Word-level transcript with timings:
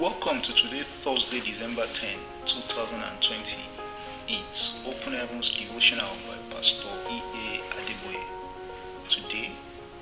Welcome 0.00 0.40
to 0.40 0.54
today, 0.54 0.80
Thursday, 0.80 1.40
December 1.40 1.84
10, 1.92 2.08
2020. 2.46 3.58
It's 4.28 4.80
Open 4.88 5.12
Heavens 5.12 5.50
Devotional 5.50 6.08
by 6.26 6.38
Pastor 6.56 6.88
E.A. 7.10 7.60
Adeboye. 7.76 8.24
Today, 9.10 9.52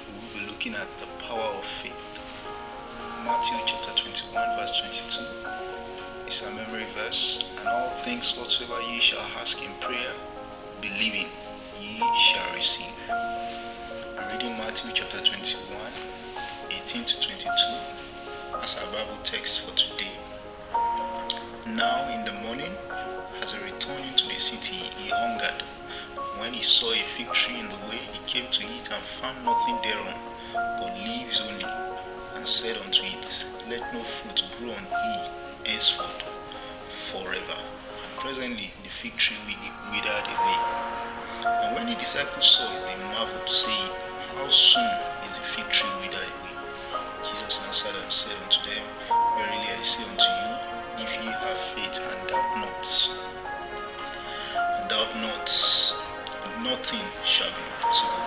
we 0.00 0.14
will 0.18 0.40
be 0.40 0.50
looking 0.50 0.74
at 0.74 0.88
the 0.98 1.06
power 1.24 1.38
of 1.38 1.64
faith. 1.64 2.20
Matthew 3.24 3.56
chapter 3.66 3.92
21, 3.94 4.58
verse 4.58 4.80
22 4.80 5.22
is 6.26 6.42
a 6.42 6.50
memory 6.50 6.86
verse. 6.96 7.54
And 7.60 7.68
all 7.68 7.90
things 8.02 8.36
whatsoever 8.36 8.82
ye 8.90 8.98
shall 8.98 9.24
ask 9.40 9.62
in 9.62 9.70
prayer, 9.78 10.12
believing, 10.80 11.28
ye 11.80 12.02
shall 12.18 12.52
receive. 12.56 12.93
Bible 19.04 19.18
text 19.22 19.60
for 19.60 19.76
today. 19.76 20.12
Now 21.66 22.08
in 22.08 22.24
the 22.24 22.32
morning, 22.44 22.72
as 23.42 23.52
he 23.52 23.62
returned 23.62 24.04
into 24.04 24.26
the 24.28 24.38
city, 24.38 24.76
he 24.96 25.10
hungered. 25.10 25.62
When 26.40 26.52
he 26.54 26.62
saw 26.62 26.90
a 26.92 27.02
fig 27.16 27.30
tree 27.32 27.60
in 27.60 27.68
the 27.68 27.76
way, 27.90 28.00
he 28.12 28.20
came 28.26 28.50
to 28.50 28.62
it 28.64 28.88
and 28.90 29.02
found 29.02 29.44
nothing 29.44 29.76
thereon, 29.82 30.14
but 30.54 30.96
leaves 31.04 31.40
only, 31.40 31.66
and 32.36 32.48
said 32.48 32.76
unto 32.84 33.02
it, 33.02 33.44
Let 33.68 33.92
no 33.92 34.02
fruit 34.04 34.42
grow 34.58 34.70
on 34.70 34.84
thee 34.84 35.70
henceforth 35.70 36.24
forever. 37.12 37.58
And 37.58 38.20
presently 38.20 38.72
the 38.82 38.88
fig 38.88 39.16
tree 39.16 39.36
withered 39.90 40.28
away. 40.32 40.58
And 41.44 41.76
when 41.76 41.86
the 41.86 41.96
disciples 41.96 42.46
saw 42.46 42.72
it, 42.72 42.86
they 42.86 43.04
marveled, 43.04 43.50
saying, 43.50 43.90
How 44.34 44.48
soon 44.48 44.90
is 45.28 45.36
the 45.36 45.44
fig 45.44 45.68
tree 45.70 45.90
withered? 46.00 46.23
Jesus 47.44 47.60
answered 47.66 48.02
and 48.02 48.12
said 48.12 48.36
unto 48.44 48.58
them, 48.64 48.84
Verily 49.36 49.68
I 49.68 49.82
say 49.82 50.02
unto 50.04 50.24
you, 50.24 51.04
if 51.04 51.12
ye 51.20 51.28
have 51.28 51.58
faith 51.76 52.00
and 52.00 52.28
doubt 52.28 52.56
not, 52.56 52.84
and 54.56 54.88
doubt 54.88 55.12
not, 55.20 55.48
nothing 56.64 57.04
shall 57.24 57.50
be 57.52 57.60
impossible. 57.76 58.24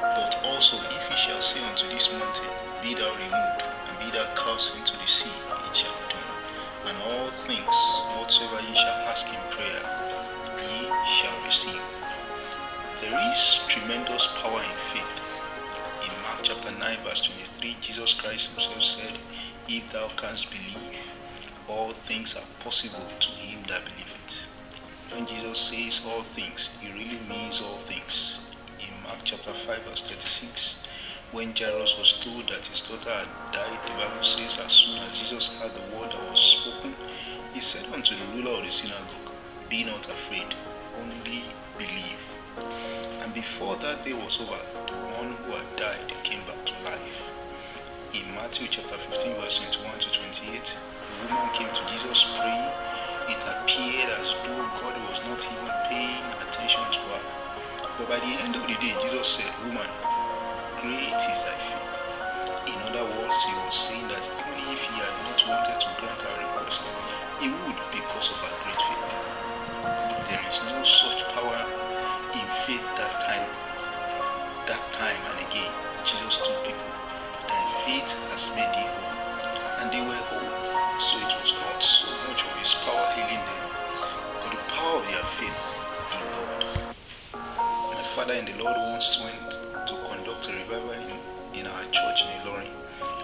But 0.00 0.40
also, 0.46 0.76
if 0.78 1.04
ye 1.10 1.16
shall 1.16 1.40
say 1.40 1.60
unto 1.68 1.88
this 1.88 2.10
mountain, 2.12 2.48
Be 2.80 2.94
thou 2.94 3.12
removed, 3.20 3.60
and 3.60 3.98
be 4.00 4.08
thou 4.16 4.24
cast 4.34 4.74
into 4.76 4.96
the 4.96 5.06
sea, 5.06 5.36
it 5.68 5.76
shall 5.76 5.92
be 5.92 6.16
done. 6.16 6.32
And 6.88 6.96
all 7.12 7.28
things 7.44 7.76
whatsoever 8.16 8.62
ye 8.64 8.74
shall 8.74 9.04
ask 9.12 9.26
in 9.28 9.42
prayer, 9.52 9.84
ye 10.56 10.88
shall 11.04 11.36
receive. 11.44 11.82
There 13.02 13.20
is 13.28 13.60
tremendous 13.68 14.26
power 14.40 14.60
in 14.64 14.76
faith. 14.88 15.25
Chapter 16.46 16.70
9, 16.78 16.98
verse 17.02 17.22
23, 17.22 17.76
Jesus 17.80 18.14
Christ 18.14 18.52
himself 18.52 18.80
said, 18.80 19.18
If 19.68 19.90
thou 19.90 20.06
canst 20.16 20.48
believe, 20.48 21.10
all 21.66 21.90
things 21.90 22.36
are 22.36 22.62
possible 22.62 23.04
to 23.18 23.30
him 23.32 23.64
that 23.66 23.82
believeth. 23.82 24.46
When 25.10 25.26
Jesus 25.26 25.58
says 25.58 26.06
all 26.06 26.22
things, 26.22 26.78
he 26.80 26.92
really 26.92 27.18
means 27.28 27.60
all 27.60 27.78
things. 27.78 28.46
In 28.78 28.94
Mark 29.02 29.18
chapter 29.24 29.50
5, 29.50 29.82
verse 29.90 30.02
36, 30.02 30.84
when 31.32 31.52
Jairus 31.52 31.98
was 31.98 32.12
told 32.20 32.48
that 32.50 32.66
his 32.66 32.80
daughter 32.80 33.10
had 33.10 33.52
died, 33.52 33.80
the 33.84 33.94
Bible 33.94 34.22
says, 34.22 34.60
as 34.64 34.70
soon 34.70 35.02
as 35.02 35.18
Jesus 35.18 35.48
heard 35.58 35.74
the 35.74 35.98
word 35.98 36.12
that 36.12 36.30
was 36.30 36.38
spoken, 36.38 36.94
he 37.54 37.60
said 37.60 37.92
unto 37.92 38.14
the 38.14 38.36
ruler 38.36 38.58
of 38.58 38.64
the 38.64 38.70
synagogue, 38.70 39.34
Be 39.68 39.82
not 39.82 40.06
afraid, 40.06 40.54
only 41.02 41.42
believe. 41.76 42.35
And 42.56 43.34
before 43.34 43.76
that 43.76 44.04
day 44.04 44.14
was 44.14 44.40
over, 44.40 44.56
the 44.88 44.96
one 45.20 45.36
who 45.44 45.52
had 45.52 45.68
died 45.76 46.08
came 46.24 46.40
back 46.48 46.64
to 46.64 46.74
life. 46.88 47.28
In 48.16 48.24
Matthew 48.32 48.66
chapter 48.70 48.96
15, 48.96 49.36
verse 49.36 49.60
21 49.60 49.98
to 50.00 50.08
28, 50.08 50.56
a 50.56 51.34
woman 51.34 51.52
came 51.52 51.68
to 51.68 51.82
Jesus 51.92 52.24
praying. 52.40 52.72
It 53.28 53.42
appeared 53.44 54.08
as 54.24 54.32
though 54.40 54.64
God 54.80 54.96
was 55.04 55.20
not 55.28 55.40
even 55.44 55.68
paying 55.92 56.24
attention 56.48 56.80
to 56.80 57.00
her. 57.12 57.22
But 58.00 58.08
by 58.08 58.18
the 58.24 58.32
end 58.40 58.56
of 58.56 58.64
the 58.64 58.76
day, 58.80 58.96
Jesus 59.04 59.28
said, 59.28 59.52
Woman, 59.68 59.88
great 60.80 61.20
is 61.20 61.40
thy 61.44 61.56
faith. 61.60 61.96
In 62.72 62.78
other 62.88 63.04
words, 63.20 63.36
he 63.44 63.52
was 63.68 63.76
saying 63.76 64.08
that 64.08 64.24
even 64.24 64.64
if 64.72 64.80
he 64.80 64.96
had 64.96 65.16
not 65.28 65.40
wanted 65.44 65.76
to 65.76 65.90
grant 66.00 66.20
her 66.24 66.36
request, 66.40 66.88
he 67.40 67.52
would 67.52 67.78
because 67.92 68.32
of 68.32 68.40
her 68.40 68.54
great 68.64 68.80
faith. 68.80 69.12
There 70.28 70.44
is 70.48 70.60
no 70.72 70.82
such 70.82 71.15
that 74.66 74.82
time 74.92 75.22
and 75.30 75.38
again. 75.46 75.70
Jesus 76.02 76.38
told 76.42 76.58
people, 76.66 76.90
Thy 77.46 77.62
faith 77.86 78.10
has 78.34 78.50
made 78.58 78.66
thee 78.74 78.90
whole. 78.90 79.14
And 79.78 79.94
they 79.94 80.02
were 80.02 80.18
whole. 80.26 80.98
So 80.98 81.22
it 81.22 81.30
was 81.38 81.54
not 81.54 81.78
so 81.78 82.10
much 82.26 82.42
of 82.42 82.50
his 82.58 82.74
power 82.82 83.06
healing 83.14 83.38
them, 83.46 83.62
but 84.42 84.50
the 84.50 84.62
power 84.74 84.98
of 84.98 85.06
their 85.06 85.22
faith 85.38 85.60
in 86.18 86.24
God. 86.34 86.94
My 87.94 88.02
father 88.10 88.34
in 88.34 88.46
the 88.50 88.58
Lord 88.58 88.74
once 88.90 89.22
went 89.22 89.54
to 89.86 89.94
conduct 90.10 90.50
a 90.50 90.52
revival 90.58 90.98
in, 90.98 91.62
in 91.62 91.66
our 91.70 91.84
church 91.94 92.26
in 92.26 92.42
Ilorin, 92.42 92.74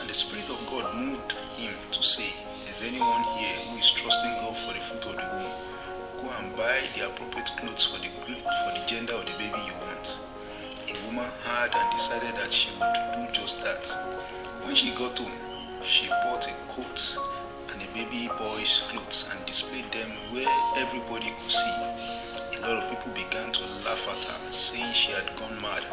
and 0.00 0.08
the 0.08 0.14
Spirit 0.16 0.48
of 0.48 0.60
God 0.72 0.88
moved 0.96 1.32
him 1.60 1.76
to 1.92 2.02
say, 2.02 2.32
Is 2.72 2.80
anyone 2.80 3.24
here 3.36 3.60
who 3.68 3.76
is 3.76 3.90
trusting 3.92 4.40
God 4.40 4.56
for 4.56 4.72
the 4.72 4.80
fruit 4.80 5.04
of 5.04 5.16
the 5.20 5.28
womb? 5.36 5.52
Go 6.16 6.32
and 6.40 6.56
buy 6.56 6.80
the 6.96 7.12
appropriate 7.12 7.52
clothes 7.60 7.84
for 7.92 8.00
the 8.00 8.08
for 8.24 8.72
the 8.72 8.84
gender 8.86 9.12
of 9.12 9.26
the 9.26 9.35
woman 11.16 11.32
heard 11.44 11.72
and 11.72 11.90
decided 11.92 12.34
that 12.36 12.52
she 12.52 12.68
would 12.76 12.92
do 13.16 13.32
just 13.32 13.62
that. 13.64 13.88
When 14.64 14.74
she 14.74 14.90
got 14.90 15.18
home, 15.18 15.32
she 15.82 16.08
bought 16.08 16.46
a 16.46 16.52
coat 16.68 17.16
and 17.72 17.80
a 17.80 17.88
baby 17.94 18.28
boy's 18.36 18.84
clothes 18.92 19.24
and 19.32 19.46
displayed 19.46 19.90
them 19.92 20.10
where 20.32 20.48
everybody 20.76 21.32
could 21.40 21.52
see. 21.52 21.76
A 22.52 22.60
lot 22.60 22.84
of 22.84 22.90
people 22.90 23.12
began 23.16 23.50
to 23.52 23.64
laugh 23.84 24.04
at 24.12 24.24
her, 24.28 24.52
saying 24.52 24.92
she 24.92 25.12
had 25.12 25.24
gone 25.36 25.56
mad 25.62 25.84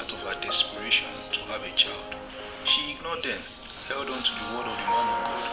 out 0.00 0.10
of 0.10 0.20
her 0.26 0.34
desperation 0.40 1.14
to 1.30 1.40
have 1.46 1.62
a 1.62 1.70
child. 1.76 2.16
She 2.64 2.90
ignored 2.90 3.22
them, 3.22 3.38
held 3.86 4.10
on 4.10 4.18
to 4.18 4.32
the 4.34 4.46
word 4.50 4.66
of 4.66 4.74
the 4.74 4.88
man 4.90 5.06
of 5.14 5.20
God, 5.30 5.44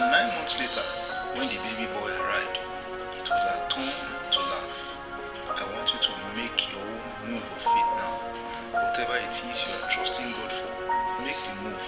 and 0.00 0.12
nine 0.12 0.28
months 0.38 0.56
later, 0.58 0.84
Whatever 9.02 9.26
it 9.26 9.34
is 9.34 9.66
you 9.66 9.74
are 9.74 9.90
trusting 9.90 10.30
God 10.30 10.52
for, 10.54 10.70
make 11.26 11.34
the 11.42 11.58
move 11.66 11.86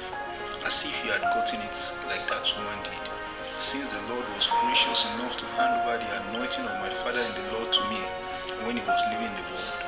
as 0.67 0.83
if 0.83 0.91
you 1.07 1.15
had 1.15 1.23
gotten 1.23 1.63
it 1.63 1.79
like 2.11 2.27
that 2.27 2.43
woman 2.59 2.75
did. 2.83 3.07
Since 3.63 3.95
the 3.95 4.03
Lord 4.11 4.27
was 4.35 4.51
gracious 4.51 5.07
enough 5.15 5.39
to 5.39 5.47
hand 5.55 5.79
over 5.79 5.95
the 5.95 6.11
anointing 6.27 6.67
of 6.67 6.75
my 6.83 6.91
Father 6.91 7.23
in 7.23 7.31
the 7.39 7.47
Lord 7.55 7.71
to 7.71 7.83
me 7.87 8.03
when 8.67 8.75
he 8.75 8.83
was 8.83 8.99
leaving 9.15 9.31
the 9.31 9.47
world, 9.47 9.79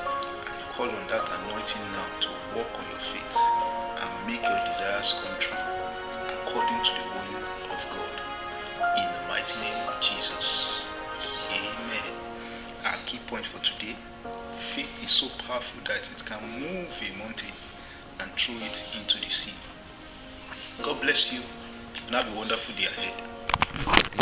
I 0.46 0.54
call 0.70 0.86
on 0.86 1.02
that 1.10 1.26
anointing 1.26 1.82
now 1.90 2.06
to 2.22 2.30
walk 2.54 2.70
on 2.78 2.86
your 2.94 3.02
faith 3.02 3.38
and 3.98 4.10
make 4.30 4.46
your 4.46 4.62
desires 4.62 5.18
come 5.18 5.34
true 5.42 5.58
according 6.30 6.78
to 6.78 6.92
the 6.94 7.06
will 7.10 7.42
of 7.74 7.82
God. 7.90 8.14
In 9.02 9.08
the 9.10 9.22
mighty 9.26 9.58
name 9.66 9.82
of 9.90 9.98
Jesus. 9.98 10.86
Amen. 11.50 12.06
Our 12.86 13.02
key 13.02 13.18
point 13.26 13.50
for 13.50 13.58
today 13.66 13.98
faith 14.76 15.04
is 15.04 15.10
so 15.10 15.26
powerful 15.44 15.80
that 15.84 16.02
it 16.02 16.22
can 16.26 16.38
move 16.60 17.00
a 17.00 17.18
mountain 17.18 17.52
and 18.20 18.30
throw 18.32 18.54
it 18.56 18.86
into 19.00 19.18
the 19.24 19.30
sea. 19.30 19.56
God 20.82 21.00
bless 21.00 21.32
you 21.32 21.40
and 22.06 22.14
have 22.14 22.30
a 22.30 22.36
wonderful 22.36 22.74
day 22.74 22.84
ahead. 22.84 24.16